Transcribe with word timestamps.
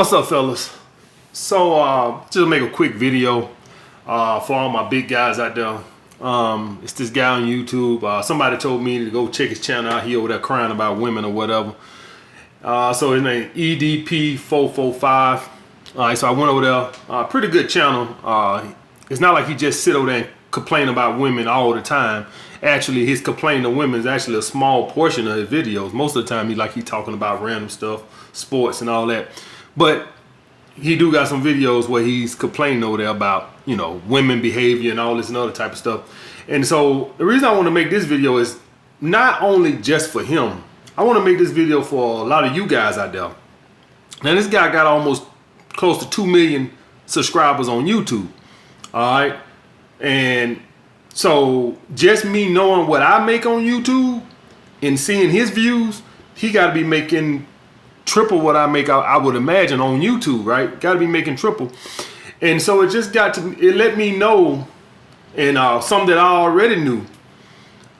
What's 0.00 0.14
up, 0.14 0.24
fellas? 0.24 0.74
So, 1.34 1.74
uh, 1.78 2.24
just 2.30 2.48
make 2.48 2.62
a 2.62 2.70
quick 2.70 2.94
video 2.94 3.50
uh, 4.06 4.40
for 4.40 4.54
all 4.54 4.70
my 4.70 4.88
big 4.88 5.08
guys 5.08 5.38
out 5.38 5.54
there. 5.54 5.78
Um, 6.26 6.80
it's 6.82 6.94
this 6.94 7.10
guy 7.10 7.38
on 7.38 7.42
YouTube. 7.42 8.02
Uh, 8.02 8.22
somebody 8.22 8.56
told 8.56 8.82
me 8.82 9.04
to 9.04 9.10
go 9.10 9.28
check 9.28 9.50
his 9.50 9.60
channel 9.60 9.92
out. 9.92 10.04
He 10.04 10.16
over 10.16 10.28
there 10.28 10.38
crying 10.38 10.72
about 10.72 10.98
women 10.98 11.26
or 11.26 11.32
whatever. 11.34 11.74
Uh, 12.64 12.94
so 12.94 13.12
his 13.12 13.22
name 13.22 13.50
is 13.54 13.78
EDP445. 13.78 15.02
All 15.04 15.48
right, 15.96 16.16
so 16.16 16.28
I 16.28 16.30
went 16.30 16.48
over 16.50 16.62
there. 16.62 16.92
Uh, 17.06 17.24
pretty 17.24 17.48
good 17.48 17.68
channel. 17.68 18.16
Uh, 18.24 18.72
it's 19.10 19.20
not 19.20 19.34
like 19.34 19.48
he 19.48 19.54
just 19.54 19.84
sit 19.84 19.94
over 19.94 20.06
there 20.06 20.22
and 20.22 20.28
complain 20.50 20.88
about 20.88 21.20
women 21.20 21.46
all 21.46 21.74
the 21.74 21.82
time. 21.82 22.24
Actually, 22.62 23.04
his 23.04 23.20
complaining 23.20 23.64
to 23.64 23.70
women 23.70 24.00
is 24.00 24.06
actually 24.06 24.38
a 24.38 24.42
small 24.42 24.90
portion 24.90 25.28
of 25.28 25.36
his 25.36 25.48
videos. 25.50 25.92
Most 25.92 26.16
of 26.16 26.22
the 26.22 26.28
time, 26.34 26.48
he 26.48 26.54
like 26.54 26.72
he 26.72 26.80
talking 26.80 27.12
about 27.12 27.42
random 27.42 27.68
stuff, 27.68 28.02
sports 28.32 28.80
and 28.80 28.88
all 28.88 29.06
that. 29.08 29.28
But 29.80 30.08
he 30.74 30.94
do 30.94 31.10
got 31.10 31.26
some 31.26 31.42
videos 31.42 31.88
where 31.88 32.02
he's 32.02 32.34
complaining 32.34 32.84
over 32.84 32.98
there 32.98 33.08
about 33.08 33.50
you 33.64 33.76
know 33.76 34.02
women 34.06 34.42
behavior 34.42 34.90
and 34.90 35.00
all 35.00 35.16
this 35.16 35.28
and 35.28 35.38
other 35.38 35.52
type 35.52 35.72
of 35.72 35.78
stuff. 35.78 36.02
And 36.48 36.66
so 36.66 37.14
the 37.16 37.24
reason 37.24 37.48
I 37.48 37.52
want 37.52 37.64
to 37.64 37.70
make 37.70 37.88
this 37.88 38.04
video 38.04 38.36
is 38.36 38.58
not 39.00 39.40
only 39.40 39.78
just 39.78 40.10
for 40.10 40.22
him. 40.22 40.62
I 40.98 41.02
want 41.02 41.18
to 41.18 41.24
make 41.24 41.38
this 41.38 41.50
video 41.50 41.80
for 41.80 42.20
a 42.20 42.24
lot 42.24 42.44
of 42.44 42.54
you 42.54 42.66
guys 42.66 42.98
out 42.98 43.12
there. 43.14 43.30
Now 44.22 44.34
this 44.34 44.46
guy 44.48 44.70
got 44.70 44.84
almost 44.84 45.24
close 45.70 45.96
to 46.04 46.10
two 46.10 46.26
million 46.26 46.70
subscribers 47.06 47.66
on 47.66 47.86
YouTube. 47.86 48.28
All 48.92 49.12
right, 49.14 49.36
and 49.98 50.60
so 51.14 51.78
just 51.94 52.26
me 52.26 52.52
knowing 52.52 52.86
what 52.86 53.00
I 53.00 53.24
make 53.24 53.46
on 53.46 53.62
YouTube 53.62 54.22
and 54.82 55.00
seeing 55.00 55.30
his 55.30 55.48
views, 55.48 56.02
he 56.34 56.52
got 56.52 56.66
to 56.66 56.74
be 56.74 56.84
making 56.84 57.46
triple 58.04 58.40
what 58.40 58.56
I 58.56 58.66
make, 58.66 58.88
I, 58.88 58.98
I 58.98 59.16
would 59.16 59.36
imagine, 59.36 59.80
on 59.80 60.00
YouTube, 60.00 60.44
right? 60.44 60.80
Got 60.80 60.94
to 60.94 60.98
be 60.98 61.06
making 61.06 61.36
triple. 61.36 61.70
And 62.40 62.60
so 62.60 62.82
it 62.82 62.90
just 62.90 63.12
got 63.12 63.34
to, 63.34 63.58
it 63.58 63.76
let 63.76 63.96
me 63.96 64.16
know, 64.16 64.66
and 65.36 65.58
uh, 65.58 65.80
something 65.80 66.08
that 66.08 66.18
I 66.18 66.26
already 66.26 66.76
knew, 66.76 67.04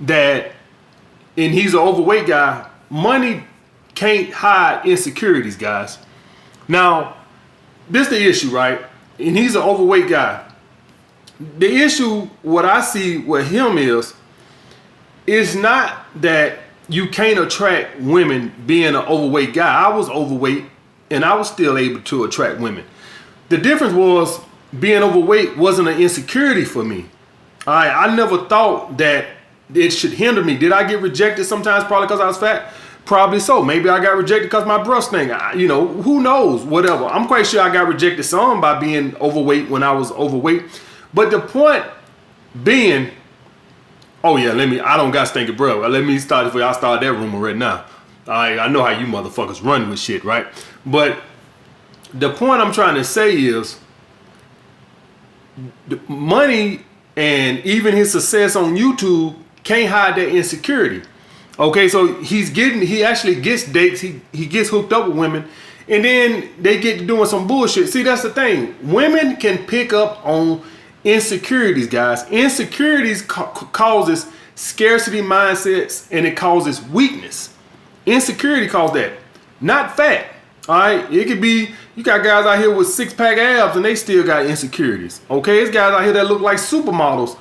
that, 0.01 0.53
and 1.37 1.53
he's 1.53 1.75
an 1.75 1.81
overweight 1.81 2.27
guy, 2.27 2.69
money 2.89 3.45
can't 3.95 4.33
hide 4.33 4.87
insecurities, 4.87 5.57
guys. 5.57 5.99
Now, 6.69 7.17
this 7.89 8.09
the 8.09 8.23
issue, 8.23 8.51
right? 8.51 8.81
And 9.19 9.37
he's 9.37 9.55
an 9.55 9.63
overweight 9.63 10.09
guy. 10.09 10.47
The 11.59 11.67
issue, 11.67 12.29
what 12.43 12.65
I 12.65 12.81
see 12.81 13.19
with 13.19 13.51
him 13.51 13.77
is, 13.77 14.15
is 15.27 15.55
not 15.55 16.07
that 16.23 16.61
you 16.91 17.09
can't 17.09 17.39
attract 17.39 18.01
women 18.01 18.53
being 18.67 18.89
an 18.89 18.97
overweight 18.97 19.55
guy. 19.55 19.87
I 19.87 19.89
was 19.95 20.11
overweight 20.11 20.65
and 21.11 21.25
I 21.25 21.35
was 21.35 21.49
still 21.49 21.79
able 21.79 22.01
to 22.03 22.25
attract 22.25 22.61
women. 22.61 22.85
The 23.49 23.59
difference 23.59 23.95
was 23.95 24.41
being 24.79 25.03
overweight 25.03 25.57
wasn't 25.57 25.89
an 25.89 26.01
insecurity 26.01 26.65
for 26.65 26.85
me. 26.85 27.07
I 27.67 27.89
I 27.89 28.15
never 28.15 28.45
thought 28.45 28.99
that 28.99 29.27
it 29.73 29.91
should 29.91 30.13
hinder 30.13 30.45
me. 30.45 30.57
Did 30.57 30.73
I 30.73 30.89
get 30.89 31.01
rejected 31.01 31.45
sometimes 31.45 31.85
probably 31.85 32.07
because 32.09 32.21
I 32.21 32.27
was 32.27 32.39
fat? 32.39 32.73
Probably 33.05 33.41
so. 33.41 33.63
Maybe 33.63 33.89
I 33.89 34.03
got 34.03 34.17
rejected 34.17 34.47
because 34.47 34.67
my 34.67 34.83
breast 34.83 35.11
thing. 35.11 35.31
I, 35.31 35.55
you 35.55 35.69
know, 35.69 35.87
who 35.87 36.21
knows? 36.21 36.63
Whatever. 36.63 37.07
I'm 37.07 37.27
quite 37.27 37.47
sure 37.47 37.61
I 37.61 37.73
got 37.73 37.89
rejected 37.89 38.23
some 38.25 38.61
by 38.61 38.79
being 38.79 39.17
overweight 39.17 39.69
when 39.69 39.83
I 39.83 39.93
was 39.93 40.13
overweight. 40.13 40.65
But 41.15 41.31
the 41.31 41.41
point 41.41 41.85
being 42.63 43.11
Oh 44.23 44.37
yeah, 44.37 44.53
let 44.53 44.69
me. 44.69 44.81
I 44.81 44.97
don't 44.97 45.11
got 45.11 45.29
stinking 45.29 45.57
bro. 45.57 45.87
Let 45.89 46.05
me 46.05 46.19
start 46.19 46.47
it 46.47 46.51
for 46.51 46.59
y'all. 46.59 46.75
Start 46.75 47.01
that 47.01 47.13
rumor 47.13 47.39
right 47.39 47.57
now. 47.57 47.87
I 48.27 48.59
I 48.59 48.69
know 48.69 48.85
how 48.85 48.99
you 48.99 49.07
motherfuckers 49.07 49.65
run 49.65 49.89
with 49.89 49.99
shit, 49.99 50.25
right? 50.25 50.47
But 50.85 51.21
the 52.13 52.31
point 52.31 52.61
I'm 52.61 52.73
trying 52.73 52.97
to 52.97 53.05
say 53.05 53.35
is, 53.35 53.79
the 55.89 55.99
money 56.09 56.85
and 57.17 57.59
even 57.61 57.95
his 57.95 58.13
success 58.13 58.57
on 58.57 58.77
YouTube 58.77 59.37
can't 59.65 59.89
hide 59.89 60.17
that 60.17 60.29
insecurity. 60.29 61.03
Okay, 61.59 61.89
so 61.89 62.15
he's 62.23 62.51
getting. 62.51 62.83
He 62.83 63.03
actually 63.05 63.41
gets 63.41 63.65
dates. 63.65 64.01
He 64.01 64.21
he 64.33 64.47
gets 64.47 64.71
hooked 64.71 64.93
up 64.93 65.09
with 65.09 65.17
women. 65.17 65.49
And 65.89 66.05
then 66.05 66.49
they 66.61 66.79
get 66.79 67.05
doing 67.07 67.27
some 67.27 67.49
bullshit. 67.49 67.89
See, 67.89 68.05
that's 68.05 68.23
the 68.23 68.31
thing. 68.31 68.77
Women 68.83 69.37
can 69.37 69.67
pick 69.67 69.93
up 69.93 70.25
on 70.25 70.63
insecurities, 71.05 71.87
guys. 71.87 72.29
Insecurities 72.31 73.23
ca 73.23 73.47
causes 73.47 74.27
scarcity 74.55 75.23
mindsets 75.23 76.07
and 76.11 76.27
it 76.27 76.37
causes 76.37 76.83
weakness. 76.83 77.55
Insecurity 78.07 78.69
causes 78.69 78.95
that, 78.95 79.13
not 79.61 79.97
fat. 79.97 80.27
All 80.69 80.79
right, 80.79 81.13
it 81.13 81.27
could 81.27 81.41
be 81.41 81.75
you 81.97 82.05
got 82.05 82.23
guys 82.23 82.47
out 82.47 82.59
here 82.59 82.75
with 82.75 82.89
six 82.89 83.13
pack 83.13 83.39
abs 83.39 83.77
and 83.77 83.85
they 83.85 83.95
still 83.95 84.25
got 84.25 84.47
insecurities. 84.47 85.21
Okay, 85.31 85.61
it's 85.61 85.71
guys 85.71 85.93
out 85.93 86.05
here 86.05 86.13
that 86.13 86.27
look 86.27 86.41
like 86.41 86.59
supermodels. 86.59 87.37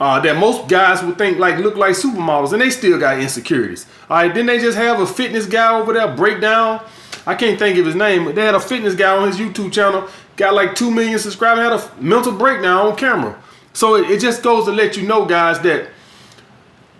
Uh, 0.00 0.18
that 0.20 0.36
most 0.36 0.68
guys 0.68 1.02
would 1.04 1.16
think 1.16 1.38
like 1.38 1.58
look 1.58 1.76
like 1.76 1.94
supermodels 1.94 2.52
and 2.52 2.60
they 2.60 2.70
still 2.70 2.98
got 2.98 3.18
insecurities. 3.20 3.86
All 4.10 4.16
right, 4.16 4.34
then 4.34 4.46
they 4.46 4.58
just 4.58 4.76
have 4.76 5.00
a 5.00 5.06
fitness 5.06 5.46
guy 5.46 5.78
over 5.78 5.92
there 5.92 6.14
break 6.16 6.40
down. 6.40 6.84
I 7.26 7.34
can't 7.34 7.58
think 7.58 7.78
of 7.78 7.86
his 7.86 7.94
name, 7.94 8.24
but 8.24 8.34
they 8.34 8.44
had 8.44 8.54
a 8.54 8.60
fitness 8.60 8.94
guy 8.94 9.16
on 9.16 9.28
his 9.28 9.38
YouTube 9.38 9.72
channel 9.72 10.08
got 10.36 10.54
like 10.54 10.74
2 10.74 10.90
million 10.90 11.18
subscribers, 11.18 11.64
had 11.64 11.72
a 11.72 12.02
mental 12.02 12.32
breakdown 12.32 12.86
on 12.86 12.96
camera. 12.96 13.40
So 13.72 13.96
it, 13.96 14.10
it 14.10 14.20
just 14.20 14.42
goes 14.42 14.66
to 14.66 14.72
let 14.72 14.96
you 14.96 15.06
know, 15.06 15.24
guys, 15.24 15.60
that 15.60 15.88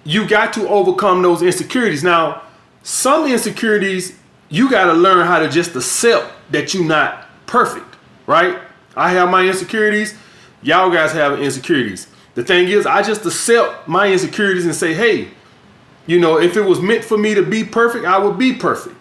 you 0.05 0.27
got 0.27 0.53
to 0.55 0.69
overcome 0.69 1.23
those 1.23 1.43
insecurities. 1.43 2.03
Now, 2.03 2.43
some 2.83 3.27
insecurities, 3.27 4.19
you 4.49 4.71
got 4.71 4.87
to 4.87 4.93
learn 4.93 5.27
how 5.27 5.39
to 5.39 5.49
just 5.49 5.75
accept 5.75 6.33
that 6.51 6.75
you're 6.75 6.85
not 6.85 7.27
perfect, 7.47 7.97
right? 8.27 8.59
I 8.97 9.11
have 9.11 9.31
my 9.31 9.47
insecurities. 9.47 10.15
Y'all 10.63 10.91
guys 10.91 11.13
have 11.13 11.41
insecurities. 11.41 12.09
The 12.35 12.45
thing 12.45 12.69
is, 12.69 12.87
I 12.87 13.03
just 13.03 13.25
accept 13.25 13.89
my 13.89 14.11
insecurities 14.11 14.65
and 14.65 14.75
say, 14.75 14.95
hey, 14.95 15.29
you 16.07 16.19
know, 16.19 16.39
if 16.39 16.57
it 16.57 16.63
was 16.63 16.81
meant 16.81 17.05
for 17.05 17.17
me 17.17 17.35
to 17.35 17.43
be 17.43 17.65
perfect, 17.65 18.05
I 18.05 18.19
would 18.19 18.39
be 18.39 18.53
perfect. 18.53 18.97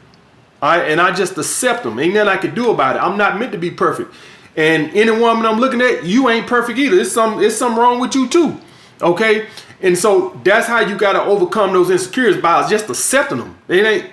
Right, 0.64 0.90
and 0.90 1.02
I 1.02 1.12
just 1.12 1.38
accept 1.38 1.84
them. 1.84 2.00
Ain't 2.00 2.14
nothing 2.14 2.30
I 2.30 2.38
can 2.38 2.56
do 2.56 2.72
about 2.72 2.96
it. 2.96 3.00
I'm 3.00 3.18
not 3.18 3.38
meant 3.38 3.52
to 3.52 3.58
be 3.58 3.70
perfect. 3.70 4.16
And 4.56 4.90
any 4.94 5.12
woman 5.12 5.46
I'm 5.46 5.60
looking 5.60 5.82
at, 5.82 6.06
you 6.06 6.30
ain't 6.30 6.48
perfect 6.48 6.80
either. 6.80 7.02
It's 7.02 7.12
some 7.12 7.44
it's 7.44 7.58
something 7.58 7.78
wrong 7.78 8.00
with 8.00 8.16
you 8.16 8.30
too. 8.30 8.58
Okay? 9.02 9.48
And 9.82 9.98
so 9.98 10.40
that's 10.46 10.66
how 10.66 10.80
you 10.80 10.98
gotta 10.98 11.22
overcome 11.22 11.74
those 11.74 11.90
insecurities 11.90 12.42
by 12.42 12.66
just 12.70 12.90
accepting 12.90 13.40
them. 13.40 13.58
It 13.68 13.86
ain't 13.86 14.10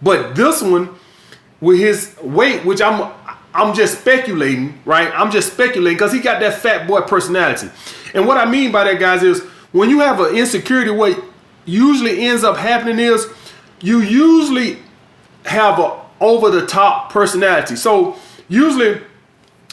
but 0.00 0.36
this 0.36 0.62
one 0.62 0.94
with 1.60 1.80
his 1.80 2.16
weight, 2.22 2.64
which 2.64 2.80
I'm 2.80 3.12
I'm 3.52 3.74
just 3.74 4.00
speculating, 4.00 4.78
right? 4.84 5.10
I'm 5.12 5.32
just 5.32 5.54
speculating 5.54 5.96
because 5.96 6.12
he 6.12 6.20
got 6.20 6.38
that 6.38 6.60
fat 6.60 6.86
boy 6.86 7.00
personality. 7.00 7.68
And 8.14 8.28
what 8.28 8.36
I 8.36 8.48
mean 8.48 8.70
by 8.70 8.84
that, 8.84 9.00
guys, 9.00 9.24
is 9.24 9.40
when 9.72 9.90
you 9.90 9.98
have 9.98 10.20
an 10.20 10.36
insecurity, 10.36 10.92
what 10.92 11.20
usually 11.64 12.20
ends 12.28 12.44
up 12.44 12.56
happening 12.56 13.00
is 13.00 13.26
you 13.80 14.02
usually 14.02 14.78
have 15.50 15.78
a 15.78 16.00
over 16.20 16.50
the 16.50 16.66
top 16.66 17.10
personality. 17.10 17.76
So 17.76 18.16
usually 18.48 19.00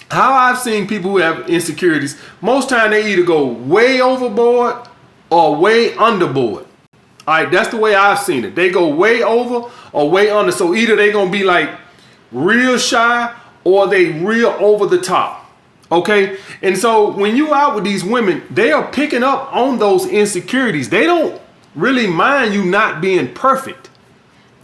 how 0.10 0.34
I've 0.34 0.58
seen 0.58 0.88
people 0.88 1.12
who 1.12 1.18
have 1.18 1.50
insecurities, 1.50 2.20
most 2.42 2.70
time 2.70 2.92
they 2.92 3.12
either 3.12 3.24
go 3.24 3.46
way 3.46 4.02
overboard 4.02 4.88
or 5.30 5.56
way 5.56 5.92
underboard. 5.92 6.66
All 7.28 7.34
right, 7.36 7.52
that's 7.52 7.70
the 7.70 7.78
way 7.78 7.94
I've 7.94 8.20
seen 8.20 8.46
it. 8.46 8.56
They 8.56 8.70
go 8.70 8.88
way 8.88 9.22
over 9.22 9.70
or 9.92 10.10
way 10.10 10.30
under. 10.30 10.52
So 10.52 10.74
either 10.74 10.96
they're 10.96 11.12
gonna 11.12 11.30
be 11.30 11.44
like 11.44 11.70
real 12.32 12.78
shy 12.78 13.36
or 13.66 13.88
they 13.88 14.06
real 14.24 14.56
over 14.60 14.86
the 14.86 15.00
top. 15.00 15.46
Okay, 15.92 16.38
and 16.62 16.78
so 16.78 17.12
when 17.12 17.36
you 17.36 17.54
out 17.54 17.76
with 17.76 17.84
these 17.84 18.04
women, 18.04 18.44
they 18.50 18.72
are 18.72 18.90
picking 18.92 19.24
up 19.24 19.54
on 19.54 19.80
those 19.80 20.06
insecurities. 20.06 20.90
They 20.90 21.04
don't 21.06 21.42
really 21.76 22.08
mind 22.08 22.54
you 22.54 22.66
not 22.66 23.02
being 23.02 23.34
perfect. 23.34 23.90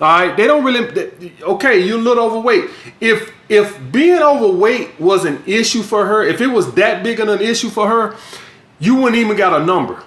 All 0.02 0.08
right, 0.20 0.36
they 0.36 0.48
don't 0.48 0.64
really. 0.64 1.32
Okay, 1.42 1.80
you're 1.80 2.00
a 2.00 2.02
little 2.02 2.26
overweight. 2.26 2.70
If 3.00 3.32
if 3.48 3.80
being 3.92 4.22
overweight 4.22 5.00
was 5.00 5.24
an 5.26 5.44
issue 5.46 5.84
for 5.84 6.06
her, 6.06 6.24
if 6.24 6.42
it 6.42 6.48
was 6.48 6.74
that 6.74 7.04
big 7.04 7.20
of 7.20 7.28
an 7.30 7.42
issue 7.42 7.70
for 7.70 7.88
her, 7.88 8.16
you 8.80 8.96
wouldn't 8.96 9.16
even 9.16 9.38
got 9.38 9.62
a 9.62 9.64
number. 9.64 10.04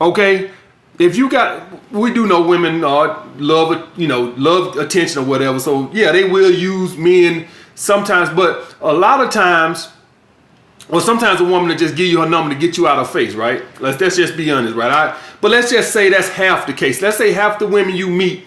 Okay, 0.00 0.50
if 0.98 1.16
you 1.16 1.28
got, 1.28 1.66
we 1.92 2.12
do 2.12 2.26
know 2.26 2.42
women 2.42 2.84
uh, 2.84 3.26
love 3.36 3.88
you 3.98 4.06
know 4.06 4.32
love 4.36 4.76
attention 4.76 5.22
or 5.22 5.26
whatever. 5.26 5.58
So 5.58 5.90
yeah, 5.92 6.12
they 6.12 6.24
will 6.28 6.52
use 6.52 6.96
men 6.96 7.48
sometimes, 7.74 8.30
but 8.30 8.76
a 8.80 8.92
lot 8.92 9.20
of 9.20 9.30
times. 9.30 9.88
Well, 10.88 11.00
sometimes 11.00 11.40
a 11.40 11.44
woman 11.44 11.68
will 11.68 11.76
just 11.76 11.94
give 11.94 12.08
you 12.08 12.20
her 12.20 12.28
number 12.28 12.52
to 12.52 12.58
get 12.58 12.76
you 12.76 12.88
out 12.88 12.98
of 12.98 13.08
face, 13.12 13.34
right? 13.34 13.62
Let's, 13.80 14.00
let's 14.00 14.16
just 14.16 14.36
be 14.36 14.50
honest, 14.50 14.74
right? 14.74 14.90
I, 14.90 15.16
but 15.40 15.52
let's 15.52 15.70
just 15.70 15.92
say 15.92 16.08
that's 16.08 16.28
half 16.28 16.66
the 16.66 16.72
case. 16.72 17.00
Let's 17.00 17.16
say 17.16 17.30
half 17.30 17.60
the 17.60 17.68
women 17.68 17.94
you 17.94 18.10
meet 18.10 18.42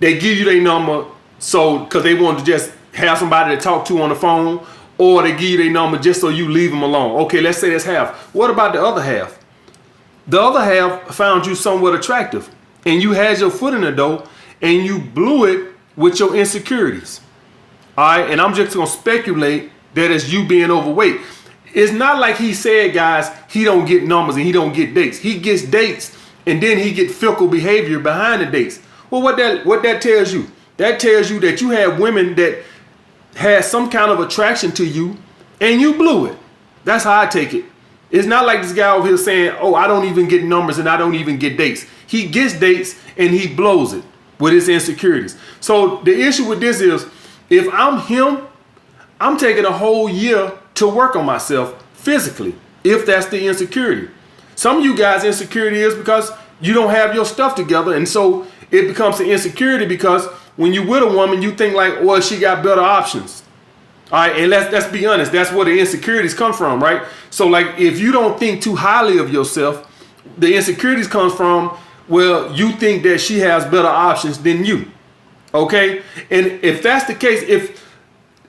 they 0.00 0.18
give 0.18 0.36
you 0.36 0.44
their 0.44 0.60
number 0.60 1.06
so 1.38 1.84
because 1.84 2.02
they 2.02 2.14
want 2.14 2.38
to 2.38 2.44
just 2.44 2.72
have 2.92 3.18
somebody 3.18 3.54
to 3.54 3.60
talk 3.60 3.86
to 3.86 4.02
on 4.02 4.08
the 4.08 4.14
phone 4.14 4.64
or 4.98 5.22
they 5.22 5.30
give 5.30 5.42
you 5.42 5.56
their 5.56 5.70
number 5.70 5.98
just 5.98 6.20
so 6.20 6.28
you 6.28 6.48
leave 6.48 6.70
them 6.70 6.82
alone. 6.82 7.20
Okay, 7.22 7.40
let's 7.40 7.58
say 7.58 7.70
that's 7.70 7.84
half. 7.84 8.34
What 8.34 8.50
about 8.50 8.72
the 8.72 8.84
other 8.84 9.00
half? 9.00 9.38
The 10.26 10.40
other 10.40 10.60
half 10.60 11.14
found 11.14 11.46
you 11.46 11.54
somewhat 11.54 11.94
attractive 11.94 12.50
and 12.84 13.02
you 13.02 13.12
had 13.12 13.38
your 13.38 13.50
foot 13.50 13.74
in 13.74 13.80
the 13.80 13.92
door 13.92 14.26
and 14.60 14.84
you 14.84 15.00
blew 15.00 15.44
it 15.44 15.72
with 15.96 16.18
your 16.18 16.34
insecurities. 16.34 17.20
All 17.96 18.04
right, 18.18 18.30
and 18.30 18.40
I'm 18.40 18.54
just 18.54 18.74
gonna 18.74 18.86
speculate 18.86 19.70
that 19.94 20.10
it's 20.10 20.30
you 20.30 20.46
being 20.46 20.70
overweight. 20.70 21.20
It's 21.72 21.92
not 21.92 22.18
like 22.18 22.36
he 22.36 22.52
said, 22.52 22.94
guys, 22.94 23.30
he 23.48 23.64
don't 23.64 23.86
get 23.86 24.04
numbers 24.04 24.36
and 24.36 24.44
he 24.44 24.52
don't 24.52 24.72
get 24.72 24.94
dates. 24.94 25.18
He 25.18 25.38
gets 25.38 25.62
dates 25.62 26.16
and 26.46 26.62
then 26.62 26.78
he 26.78 26.92
get 26.92 27.10
fickle 27.10 27.48
behavior 27.48 27.98
behind 27.98 28.42
the 28.42 28.46
dates. 28.46 28.80
Well, 29.10 29.22
what 29.22 29.36
that 29.36 29.66
what 29.66 29.82
that 29.82 30.00
tells 30.02 30.32
you? 30.32 30.46
That 30.76 31.00
tells 31.00 31.30
you 31.30 31.40
that 31.40 31.60
you 31.60 31.70
have 31.70 31.98
women 31.98 32.34
that 32.36 32.62
had 33.34 33.64
some 33.64 33.90
kind 33.90 34.10
of 34.10 34.20
attraction 34.20 34.72
to 34.72 34.86
you 34.86 35.16
and 35.60 35.80
you 35.80 35.94
blew 35.94 36.26
it. 36.26 36.38
That's 36.84 37.04
how 37.04 37.20
I 37.20 37.26
take 37.26 37.52
it. 37.54 37.64
It's 38.10 38.26
not 38.26 38.46
like 38.46 38.62
this 38.62 38.72
guy 38.72 38.92
over 38.92 39.06
here 39.06 39.16
saying, 39.16 39.56
oh, 39.60 39.74
I 39.74 39.86
don't 39.86 40.06
even 40.06 40.26
get 40.26 40.42
numbers 40.42 40.78
and 40.78 40.88
I 40.88 40.96
don't 40.96 41.14
even 41.14 41.38
get 41.38 41.56
dates. 41.56 41.86
He 42.06 42.26
gets 42.26 42.58
dates 42.58 42.96
and 43.16 43.30
he 43.30 43.46
blows 43.46 43.92
it 43.92 44.02
with 44.38 44.52
his 44.52 44.68
insecurities. 44.68 45.36
So 45.60 45.96
the 45.98 46.18
issue 46.18 46.48
with 46.48 46.60
this 46.60 46.80
is 46.80 47.06
if 47.50 47.68
I'm 47.72 48.00
him, 48.00 48.46
I'm 49.20 49.36
taking 49.36 49.64
a 49.64 49.72
whole 49.72 50.08
year 50.08 50.52
to 50.76 50.88
work 50.88 51.14
on 51.14 51.26
myself 51.26 51.84
physically, 51.92 52.54
if 52.82 53.04
that's 53.06 53.26
the 53.26 53.46
insecurity. 53.46 54.08
Some 54.56 54.78
of 54.78 54.84
you 54.84 54.96
guys 54.96 55.24
insecurity 55.24 55.80
is 55.80 55.94
because 55.94 56.32
you 56.60 56.74
don't 56.74 56.90
have 56.90 57.14
your 57.14 57.24
stuff 57.24 57.54
together. 57.54 57.94
And 57.94 58.08
so 58.08 58.46
it 58.70 58.86
becomes 58.86 59.20
an 59.20 59.26
insecurity 59.26 59.86
because 59.86 60.26
when 60.56 60.72
you 60.72 60.86
with 60.86 61.02
a 61.02 61.06
woman, 61.06 61.42
you 61.42 61.52
think 61.52 61.74
like, 61.74 62.02
well, 62.02 62.20
she 62.20 62.38
got 62.38 62.62
better 62.62 62.80
options. 62.80 63.42
All 64.12 64.18
right, 64.18 64.36
and 64.36 64.50
let's 64.50 64.72
let's 64.72 64.88
be 64.88 65.06
honest, 65.06 65.30
that's 65.30 65.52
where 65.52 65.64
the 65.64 65.78
insecurities 65.78 66.34
come 66.34 66.52
from, 66.52 66.82
right? 66.82 67.04
So 67.30 67.46
like 67.46 67.78
if 67.78 68.00
you 68.00 68.10
don't 68.10 68.38
think 68.40 68.60
too 68.60 68.74
highly 68.74 69.18
of 69.18 69.32
yourself, 69.32 69.86
the 70.36 70.54
insecurities 70.56 71.06
comes 71.06 71.32
from, 71.32 71.76
well, 72.08 72.52
you 72.54 72.72
think 72.72 73.04
that 73.04 73.18
she 73.18 73.38
has 73.38 73.64
better 73.64 73.88
options 73.88 74.38
than 74.38 74.64
you. 74.64 74.90
Okay? 75.54 76.02
And 76.30 76.46
if 76.62 76.82
that's 76.82 77.06
the 77.06 77.14
case, 77.14 77.42
if 77.42 77.88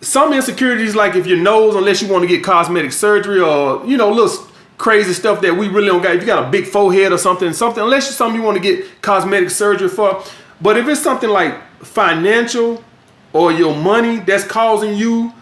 some 0.02 0.34
insecurities 0.34 0.96
like 0.96 1.16
if 1.16 1.28
your 1.28 1.38
nose, 1.38 1.76
unless 1.76 2.02
you 2.02 2.12
want 2.12 2.24
to 2.24 2.28
get 2.28 2.44
cosmetic 2.44 2.92
surgery 2.92 3.40
or 3.40 3.86
you 3.86 3.98
know, 3.98 4.10
little 4.12 4.48
crazy 4.82 5.14
stuff 5.14 5.42
that 5.42 5.56
we 5.56 5.68
really 5.68 5.90
don't 5.90 6.02
got. 6.02 6.16
If 6.16 6.22
you 6.22 6.26
got 6.26 6.48
a 6.48 6.50
big 6.50 6.66
forehead 6.66 7.12
or 7.12 7.20
something, 7.20 7.54
something 7.54 7.84
unless 7.84 8.08
it's 8.08 8.18
something 8.18 8.42
you 8.42 8.44
want 8.46 8.58
to 8.58 8.64
get 8.64 9.00
cosmetic 9.04 9.52
surgery 9.52 9.88
for. 9.88 10.24
But 10.60 10.76
if 10.76 10.88
it's 10.88 11.00
something 11.00 11.30
like 11.30 11.62
financial 11.84 12.84
or 13.32 13.52
your 13.52 13.76
money 13.76 14.18
that's 14.22 14.44
causing 14.44 14.96
you 14.96 15.34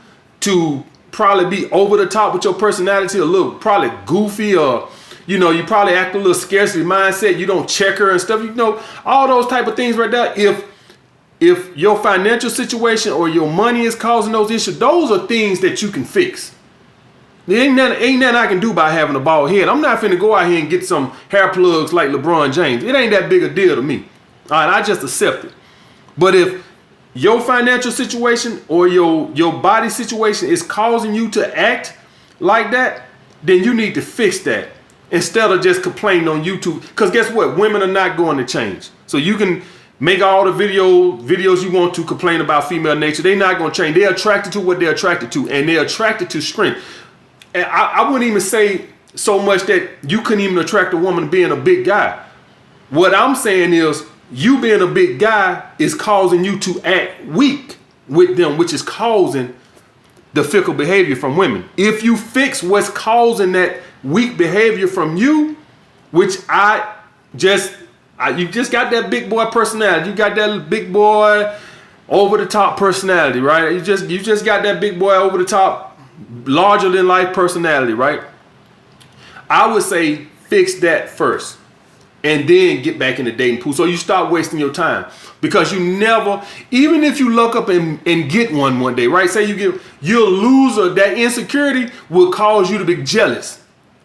to 0.42 0.84
probably 1.12 1.50
be 1.50 1.72
over 1.72 1.96
the 1.96 2.06
top 2.06 2.34
with 2.34 2.44
your 2.44 2.54
personality, 2.54 3.20
a 3.20 3.24
little 3.24 3.54
probably 3.54 3.92
goofy 4.06 4.58
or 4.58 4.90
you 5.26 5.40
know, 5.40 5.52
you 5.52 5.64
probably 5.64 5.94
act 5.94 6.16
a 6.16 6.18
little 6.18 6.34
scarcity 6.34 6.84
mindset, 6.84 7.38
you 7.38 7.46
don't 7.46 7.70
check 7.70 7.98
her 8.00 8.12
and 8.12 8.20
stuff, 8.20 8.42
you 8.42 8.54
know, 8.56 8.82
all 9.06 9.28
those 9.28 9.48
type 9.48 9.68
of 9.68 9.76
things 9.78 9.96
right 9.96 10.12
there. 10.12 10.34
If 10.36 10.66
if 11.40 11.78
your 11.78 11.98
financial 12.04 12.50
situation 12.50 13.14
or 13.14 13.30
your 13.30 13.50
money 13.50 13.84
is 13.84 13.96
causing 13.96 14.34
those 14.34 14.52
issues, 14.52 14.78
those 14.78 15.12
are 15.12 15.26
things 15.28 15.62
that 15.62 15.82
you 15.82 15.92
can 15.92 16.04
fix. 16.04 16.54
There 17.50 17.64
ain't 17.64 17.74
nothing, 17.74 18.00
ain't 18.00 18.20
nothing 18.20 18.36
I 18.36 18.46
can 18.46 18.60
do 18.60 18.74
by 18.74 18.92
having 18.92 19.16
a 19.16 19.20
bald 19.20 19.50
head. 19.50 19.70
I'm 19.70 19.82
not 19.82 20.00
finna 20.00 20.20
go 20.20 20.36
out 20.36 20.48
here 20.48 20.60
and 20.60 20.70
get 20.70 20.86
some 20.86 21.10
hair 21.30 21.52
plugs 21.52 21.92
like 21.92 22.10
LeBron 22.10 22.54
James. 22.54 22.84
It 22.84 22.94
ain't 22.96 23.10
that 23.10 23.28
big 23.28 23.42
a 23.42 23.52
deal 23.52 23.76
to 23.76 23.82
me. 23.82 24.06
All 24.52 24.68
right, 24.68 24.70
I 24.70 24.84
just 24.84 25.02
accept 25.02 25.46
it. 25.46 25.52
But 26.16 26.36
if 26.36 26.64
your 27.16 27.42
financial 27.42 27.92
situation 27.92 28.62
or 28.68 28.88
your 28.88 29.32
your 29.34 29.52
body 29.52 29.90
situation 29.90 30.48
is 30.48 30.62
causing 30.62 31.16
you 31.16 31.28
to 31.32 31.58
act 31.58 31.98
like 32.40 32.70
that, 32.70 33.08
then 33.42 33.64
you 33.64 33.74
need 33.74 33.96
to 33.96 34.02
fix 34.04 34.42
that 34.42 34.70
instead 35.10 35.50
of 35.50 35.64
just 35.64 35.82
complaining 35.82 36.28
on 36.28 36.44
YouTube. 36.44 36.82
Because 36.82 37.10
guess 37.10 37.32
what? 37.32 37.58
Women 37.58 37.82
are 37.82 37.88
not 37.88 38.16
going 38.16 38.38
to 38.38 38.46
change. 38.46 38.92
So 39.08 39.18
you 39.18 39.38
can 39.38 39.64
make 40.00 40.22
all 40.22 40.46
the 40.46 40.52
video 40.52 41.14
videos 41.14 41.64
you 41.64 41.72
want 41.72 41.96
to 41.96 42.04
complain 42.04 42.42
about 42.42 42.70
female 42.70 42.96
nature. 42.96 43.24
They're 43.24 43.36
not 43.36 43.58
going 43.58 43.72
to 43.72 43.76
change. 43.76 43.96
They're 43.96 44.12
attracted 44.12 44.54
to 44.54 44.60
what 44.60 44.80
they're 44.80 44.94
attracted 44.94 45.32
to, 45.32 45.50
and 45.50 45.68
they're 45.68 45.84
attracted 45.84 46.30
to 46.30 46.42
strength. 46.42 46.80
I, 47.56 47.94
I 47.98 48.10
wouldn't 48.10 48.30
even 48.30 48.42
say 48.42 48.86
so 49.16 49.40
much 49.40 49.64
that 49.64 49.90
you 50.04 50.22
couldn't 50.22 50.44
even 50.44 50.58
attract 50.60 50.94
a 50.94 50.98
woman 50.98 51.30
being 51.30 51.52
a 51.52 51.56
big 51.56 51.86
guy. 51.86 52.24
What 52.90 53.14
I'm 53.14 53.36
saying 53.36 53.74
is 53.74 54.04
you 54.32 54.62
being 54.62 54.82
a 54.82 54.88
big 54.88 55.20
guy 55.20 55.70
is 55.80 55.96
causing 55.96 56.44
you 56.46 56.60
to 56.60 56.82
act 56.82 57.26
weak 57.26 57.78
with 58.08 58.38
them, 58.38 58.58
which 58.58 58.74
is 58.74 58.82
causing 58.82 59.56
the 60.34 60.44
fickle 60.44 60.74
behavior 60.74 61.16
from 61.16 61.36
women. 61.36 61.68
If 61.78 62.04
you 62.04 62.16
fix 62.16 62.62
what's 62.62 62.90
causing 62.90 63.52
that 63.54 63.82
weak 64.04 64.38
behavior 64.38 64.88
from 64.88 65.18
you, 65.18 65.58
which 66.12 66.38
I 66.48 66.96
just, 67.36 67.76
I, 68.18 68.30
you 68.30 68.48
just 68.48 68.72
got 68.72 68.92
that 68.92 69.10
big 69.10 69.30
boy 69.30 69.46
personality. 69.48 70.12
You 70.12 70.16
got 70.16 70.36
that 70.36 70.70
big 70.70 70.94
boy 70.94 71.56
over 72.08 72.38
the 72.38 72.46
top 72.46 72.78
personality, 72.78 73.40
right? 73.40 73.72
You 73.72 73.82
just, 73.82 74.06
you 74.06 74.20
just 74.20 74.46
got 74.46 74.64
that 74.64 74.80
big 74.80 75.00
boy 75.00 75.16
over 75.16 75.38
the 75.38 75.46
top, 75.46 75.89
larger 76.46 76.90
than 76.90 77.08
life 77.08 77.34
personality, 77.34 77.94
right? 77.94 78.22
I 79.50 79.72
would 79.72 79.84
say 79.84 80.26
fix 80.48 80.80
that 80.82 81.10
first 81.10 81.58
and 82.24 82.48
then 82.48 82.82
get 82.82 83.00
back 83.00 83.20
in 83.20 83.26
the 83.26 83.32
dating 83.32 83.62
pool. 83.62 83.74
So 83.74 83.86
you 83.86 83.98
stop 83.98 84.32
wasting 84.32 84.60
your 84.60 84.74
time 84.74 85.10
because 85.42 85.72
you 85.72 85.80
never, 85.80 86.44
even 86.72 87.04
if 87.04 87.20
you 87.20 87.30
look 87.30 87.56
up 87.56 87.70
and, 87.70 88.00
and 88.06 88.30
get 88.30 88.52
one 88.52 88.80
one 88.80 88.96
day, 88.96 89.08
right? 89.08 89.30
Say 89.30 89.46
you 89.46 89.56
get, 89.56 89.82
you'll 90.02 90.32
lose 90.32 90.78
or 90.78 90.90
that 90.90 91.18
insecurity 91.18 91.92
will 92.10 92.32
cause 92.32 92.70
you 92.70 92.78
to 92.78 92.86
be 92.86 93.02
jealous. 93.04 93.64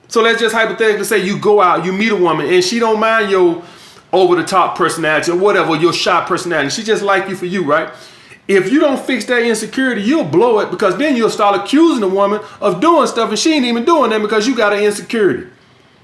So 0.09 0.23
let's 0.23 0.41
just 0.41 0.55
hypothetically 0.55 1.05
say 1.05 1.25
you 1.25 1.39
go 1.39 1.61
out, 1.61 1.85
you 1.85 1.93
meet 1.93 2.13
a 2.13 2.17
woman 2.17 2.47
and 2.47 2.63
she 2.63 2.79
don't 2.79 3.01
mind 3.01 3.31
your 3.31 3.63
over 4.13 4.37
the 4.37 4.45
top 4.45 4.79
personality 4.79 5.33
or 5.33 5.37
whatever, 5.37 5.75
your 5.75 5.93
shy 5.93 6.25
personality. 6.25 6.71
She 6.71 6.85
just 6.85 7.03
like 7.03 7.29
you 7.29 7.35
for 7.35 7.47
you, 7.47 7.65
right? 7.65 7.93
If 8.47 8.71
you 8.71 8.79
don't 8.79 9.01
fix 9.01 9.25
that 9.27 9.43
insecurity, 9.43 10.03
you'll 10.03 10.25
blow 10.25 10.59
it 10.61 10.71
because 10.71 10.99
then 10.99 11.17
you'll 11.17 11.31
start 11.31 11.59
accusing 11.59 12.01
the 12.01 12.09
woman 12.09 12.41
of 12.61 12.81
doing 12.81 13.07
stuff 13.07 13.31
and 13.31 13.39
she 13.39 13.55
ain't 13.55 13.65
even 13.65 13.85
doing 13.85 14.11
that 14.11 14.21
because 14.21 14.47
you 14.47 14.55
got 14.55 14.73
an 14.73 14.83
insecurity. 14.83 15.49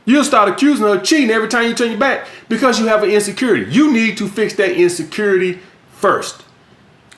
You'll 0.06 0.24
start 0.24 0.48
accusing 0.48 0.86
her 0.86 0.96
of 0.96 1.04
cheating 1.04 1.30
every 1.30 1.48
time 1.48 1.68
you 1.68 1.74
turn 1.74 1.90
your 1.90 2.00
back 2.00 2.26
because 2.48 2.80
you 2.80 2.86
have 2.86 3.02
an 3.02 3.10
insecurity. 3.10 3.70
You 3.70 3.92
need 3.92 4.16
to 4.18 4.28
fix 4.28 4.54
that 4.54 4.72
insecurity 4.72 5.60
first. 5.92 6.44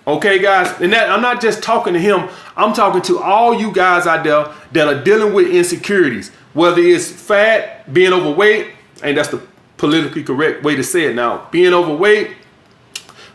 Okay, 0.06 0.40
guys? 0.40 0.80
And 0.80 0.92
that 0.92 1.08
I'm 1.08 1.22
not 1.22 1.40
just 1.40 1.62
talking 1.62 1.94
to 1.94 2.00
him, 2.00 2.28
I'm 2.56 2.74
talking 2.74 3.02
to 3.02 3.20
all 3.20 3.54
you 3.54 3.72
guys 3.72 4.06
out 4.06 4.24
there 4.24 4.52
that 4.72 4.88
are 4.88 5.02
dealing 5.02 5.32
with 5.32 5.48
insecurities. 5.48 6.30
Whether 6.54 6.82
it's 6.82 7.08
fat, 7.08 7.92
being 7.94 8.12
overweight, 8.12 8.72
and 9.02 9.16
that's 9.16 9.28
the 9.28 9.40
politically 9.76 10.24
correct 10.24 10.64
way 10.64 10.74
to 10.74 10.82
say 10.82 11.04
it 11.04 11.14
now. 11.14 11.48
Being 11.50 11.72
overweight, 11.72 12.32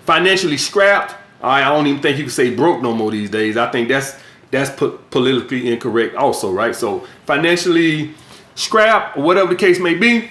financially 0.06 0.58
scrapped. 0.58 1.16
I 1.42 1.62
don't 1.66 1.88
even 1.88 2.02
think 2.02 2.18
you 2.18 2.24
can 2.24 2.32
say 2.32 2.54
broke 2.54 2.82
no 2.82 2.94
more 2.94 3.12
these 3.12 3.30
days. 3.30 3.58
I 3.58 3.70
think 3.72 3.90
that's 3.90 4.16
that's 4.50 4.70
politically 5.10 5.72
incorrect 5.72 6.16
also, 6.16 6.52
right? 6.52 6.76
So 6.76 7.06
financially 7.26 8.14
scrap, 8.56 9.18
whatever 9.18 9.50
the 9.50 9.56
case 9.56 9.80
may 9.80 9.94
be. 9.94 10.30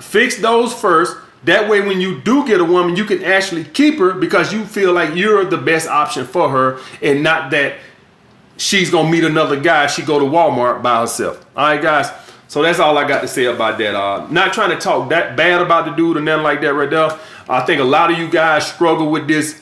Fix 0.00 0.38
those 0.38 0.74
first. 0.74 1.16
That 1.44 1.68
way, 1.68 1.80
when 1.80 2.00
you 2.00 2.20
do 2.20 2.46
get 2.46 2.60
a 2.60 2.64
woman, 2.64 2.96
you 2.96 3.04
can 3.04 3.24
actually 3.24 3.64
keep 3.64 3.98
her 3.98 4.12
because 4.14 4.52
you 4.52 4.64
feel 4.64 4.92
like 4.92 5.14
you're 5.14 5.44
the 5.44 5.58
best 5.58 5.88
option 5.88 6.24
for 6.24 6.48
her 6.50 6.78
and 7.00 7.22
not 7.22 7.50
that 7.50 7.78
she's 8.56 8.90
going 8.90 9.06
to 9.06 9.12
meet 9.12 9.24
another 9.24 9.58
guy. 9.58 9.86
She 9.88 10.02
go 10.02 10.18
to 10.18 10.24
Walmart 10.24 10.82
by 10.82 11.00
herself. 11.00 11.44
All 11.56 11.66
right, 11.66 11.82
guys. 11.82 12.10
So 12.46 12.62
that's 12.62 12.78
all 12.78 12.96
I 12.98 13.08
got 13.08 13.22
to 13.22 13.28
say 13.28 13.46
about 13.46 13.78
that. 13.78 13.94
Uh, 13.94 14.26
not 14.30 14.52
trying 14.52 14.70
to 14.70 14.76
talk 14.76 15.08
that 15.08 15.36
bad 15.36 15.60
about 15.60 15.86
the 15.86 15.92
dude 15.92 16.16
or 16.16 16.20
nothing 16.20 16.44
like 16.44 16.60
that 16.60 16.74
right 16.74 16.90
there. 16.90 17.18
I 17.48 17.64
think 17.64 17.80
a 17.80 17.84
lot 17.84 18.12
of 18.12 18.18
you 18.18 18.30
guys 18.30 18.66
struggle 18.66 19.10
with 19.10 19.26
this 19.26 19.60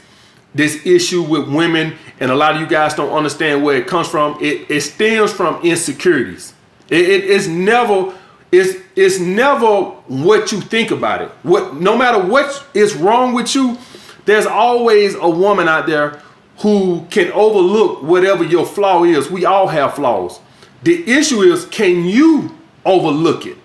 this 0.54 0.85
issue 0.85 1.23
with 1.23 1.49
women 1.49 1.97
and 2.19 2.30
a 2.30 2.35
lot 2.35 2.54
of 2.54 2.61
you 2.61 2.66
guys 2.66 2.95
don't 2.95 3.12
understand 3.12 3.62
where 3.64 3.76
it 3.76 3.87
comes 3.87 4.09
from. 4.09 4.37
It, 4.40 4.71
it 4.71 4.80
stems 4.83 5.33
from 5.33 5.62
insecurities. 5.62 6.54
It, 6.88 7.09
it, 7.09 7.25
it's 7.25 7.47
never 7.47 8.14
it's 8.52 8.80
it's 8.97 9.21
never 9.21 9.83
what 10.09 10.50
you 10.50 10.61
think 10.61 10.90
about 10.90 11.23
it. 11.23 11.30
What 11.42 11.76
no 11.76 11.97
matter 11.97 12.21
what 12.25 12.66
is 12.75 12.97
wrong 12.97 13.33
with 13.33 13.54
you, 13.54 13.78
there's 14.25 14.47
always 14.47 15.14
a 15.14 15.28
woman 15.28 15.69
out 15.69 15.87
there 15.87 16.21
who 16.59 17.07
can 17.11 17.30
overlook 17.33 18.02
whatever 18.02 18.45
your 18.45 18.66
flaw 18.66 19.04
is. 19.04 19.30
We 19.30 19.45
all 19.45 19.69
have 19.69 19.95
flaws. 19.95 20.40
The 20.83 21.11
issue 21.11 21.42
is 21.42 21.64
can 21.66 22.04
you 22.04 22.57
overlook 22.85 23.47
it? 23.47 23.57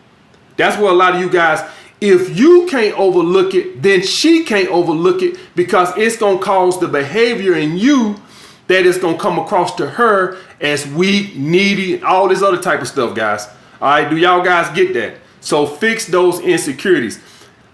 That's 0.55 0.77
where 0.77 0.91
a 0.91 0.95
lot 0.95 1.15
of 1.15 1.21
you 1.21 1.29
guys 1.29 1.67
if 2.09 2.37
you 2.37 2.67
can't 2.69 2.97
overlook 2.97 3.53
it, 3.53 3.81
then 3.81 4.01
she 4.01 4.43
can't 4.43 4.69
overlook 4.69 5.21
it 5.21 5.37
because 5.55 5.95
it's 5.97 6.17
going 6.17 6.39
to 6.39 6.43
cause 6.43 6.79
the 6.79 6.87
behavior 6.87 7.55
in 7.55 7.77
you 7.77 8.15
that 8.67 8.85
is 8.85 8.97
going 8.97 9.15
to 9.15 9.21
come 9.21 9.37
across 9.37 9.75
to 9.75 9.87
her 9.87 10.37
as 10.59 10.87
weak, 10.87 11.35
needy, 11.35 12.01
all 12.01 12.27
this 12.27 12.41
other 12.41 12.61
type 12.61 12.81
of 12.81 12.87
stuff, 12.87 13.15
guys. 13.15 13.47
All 13.81 13.89
right, 13.89 14.09
do 14.09 14.17
y'all 14.17 14.43
guys 14.43 14.73
get 14.75 14.93
that? 14.93 15.17
So 15.41 15.67
fix 15.67 16.07
those 16.07 16.39
insecurities. 16.39 17.19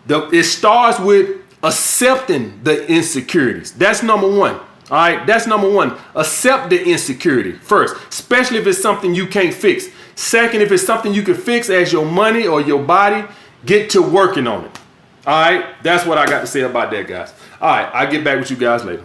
The, 0.07 0.29
it 0.31 0.43
starts 0.43 0.99
with 0.99 1.41
accepting 1.63 2.61
the 2.63 2.85
insecurities. 2.87 3.71
That's 3.71 4.03
number 4.03 4.27
one. 4.29 4.55
All 4.55 4.97
right, 4.97 5.25
that's 5.25 5.47
number 5.47 5.69
one. 5.69 5.97
Accept 6.15 6.69
the 6.69 6.83
insecurity 6.83 7.53
first, 7.53 7.95
especially 8.09 8.57
if 8.57 8.67
it's 8.67 8.81
something 8.81 9.15
you 9.15 9.25
can't 9.25 9.53
fix. 9.53 9.87
Second, 10.15 10.61
if 10.61 10.71
it's 10.71 10.85
something 10.85 11.13
you 11.13 11.23
can 11.23 11.35
fix 11.35 11.69
as 11.69 11.93
your 11.93 12.05
money 12.05 12.45
or 12.45 12.59
your 12.59 12.83
body, 12.83 13.25
get 13.65 13.89
to 13.91 14.01
working 14.01 14.47
on 14.47 14.65
it. 14.65 14.79
All 15.25 15.39
right, 15.39 15.75
that's 15.83 16.05
what 16.05 16.17
I 16.17 16.25
got 16.25 16.41
to 16.41 16.47
say 16.47 16.61
about 16.61 16.91
that, 16.91 17.07
guys. 17.07 17.33
All 17.59 17.69
right, 17.69 17.89
I'll 17.93 18.11
get 18.11 18.23
back 18.23 18.39
with 18.39 18.49
you 18.49 18.57
guys 18.57 18.83
later. 18.83 19.03